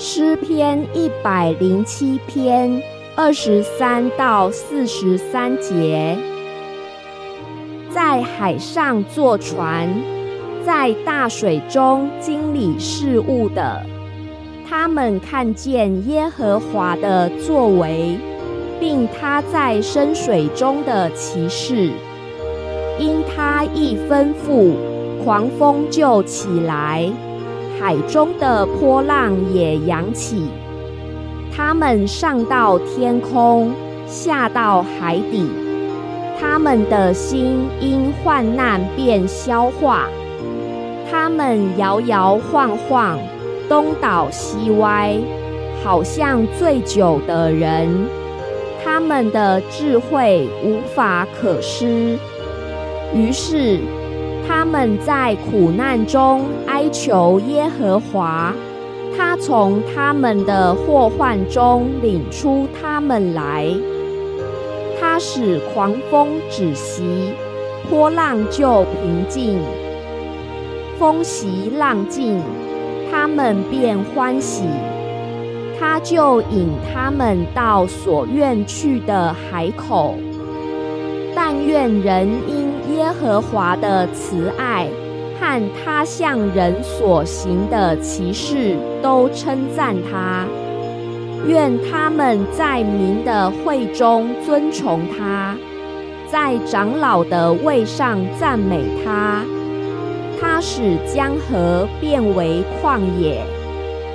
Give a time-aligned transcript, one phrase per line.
[0.00, 2.80] 诗篇一百零七篇
[3.16, 6.16] 二十三到四十三节，
[7.90, 9.88] 在海上坐船，
[10.64, 13.84] 在大水中经理事务的，
[14.70, 18.16] 他们看见耶和华的作为，
[18.78, 21.90] 并他在深水中的奇事，
[23.00, 24.74] 因他一吩咐，
[25.24, 27.10] 狂风就起来。
[27.78, 30.48] 海中的波浪也扬起，
[31.54, 33.72] 他们上到天空，
[34.06, 35.48] 下到海底，
[36.40, 40.08] 他们的心因患难变消化，
[41.08, 43.18] 他们摇摇晃晃，
[43.68, 45.16] 东倒西歪，
[45.84, 47.88] 好像醉酒的人，
[48.84, 52.18] 他们的智慧无法可施，
[53.14, 53.78] 于是。
[54.48, 58.54] 他们在苦难中哀求耶和华，
[59.14, 63.68] 他从他们的祸患中领出他们来。
[64.98, 67.34] 他使狂风止息，
[67.90, 69.60] 波浪就平静。
[70.98, 72.40] 风息浪静，
[73.10, 74.64] 他们便欢喜。
[75.78, 80.14] 他就引他们到所愿去的海口。
[81.34, 82.67] 但愿人因。
[82.96, 84.86] 耶和华的慈爱
[85.40, 90.46] 和他向人所行的奇事都称赞他，
[91.46, 95.54] 愿他们在民的会中尊崇他，
[96.30, 99.42] 在长老的位上赞美他。
[100.40, 103.42] 他使江河变为旷野，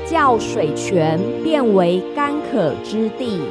[0.05, 3.41] 叫水泉变为干渴之地，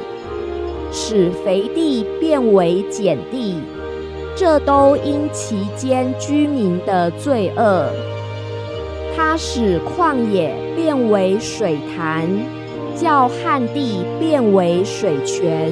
[0.91, 3.57] 使肥地变为碱地。
[4.45, 7.87] 这都因其间居民的罪恶。
[9.15, 12.27] 他使旷野变为水潭，
[12.93, 15.71] 叫旱地变为水泉。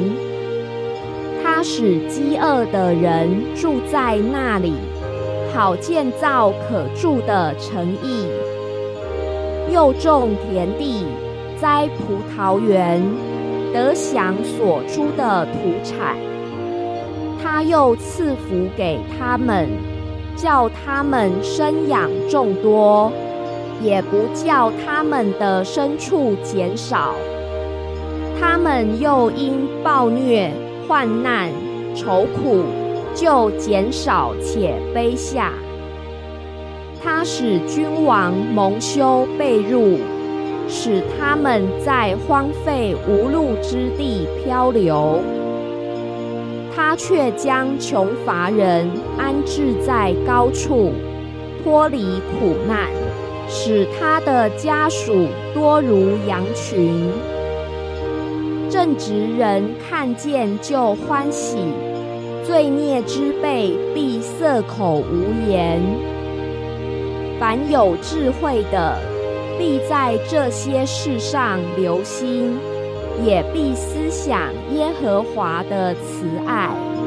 [1.43, 4.71] 他使饥饿的人住在那里，
[5.53, 8.25] 好建造可住的城邑，
[9.69, 11.03] 又种田地，
[11.59, 13.03] 栽葡萄园，
[13.73, 16.15] 得享所出的土产。
[17.41, 19.67] 他又赐福给他们，
[20.35, 23.11] 叫他们生养众多，
[23.81, 27.15] 也不叫他们的牲畜减少。
[28.39, 30.51] 他们又因暴虐、
[30.87, 31.49] 患难、
[31.95, 32.63] 愁苦，
[33.15, 35.53] 就减少且卑下。
[37.03, 39.97] 他使君王蒙羞被辱，
[40.67, 45.19] 使他们在荒废无路之地漂流。
[46.91, 48.85] 他却将穷乏人
[49.17, 50.91] 安置在高处，
[51.63, 52.89] 脱离苦难，
[53.47, 57.09] 使他的家属多如羊群。
[58.69, 61.59] 正直人看见就欢喜，
[62.43, 65.79] 罪孽之辈必塞口无言。
[67.39, 68.97] 凡有智慧的，
[69.57, 72.59] 必在这些事上留心。
[73.23, 77.00] 也必思想耶和华的慈爱。